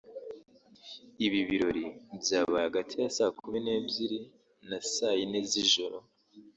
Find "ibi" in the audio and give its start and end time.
1.25-1.39